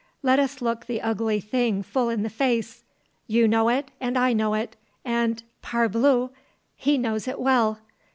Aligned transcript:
Let 0.23 0.39
us 0.39 0.63
look 0.63 0.87
the 0.87 0.99
ugly 0.99 1.39
thing 1.39 1.83
full 1.83 2.09
in 2.09 2.23
the 2.23 2.29
face. 2.31 2.83
You 3.27 3.47
know 3.47 3.69
it, 3.69 3.91
and 3.99 4.17
I 4.17 4.33
know 4.33 4.55
it, 4.55 4.75
and 5.05 5.43
parbleu! 5.61 6.31
he 6.75 6.97
knows 6.97 7.27
it 7.27 7.39
well. 7.39 7.77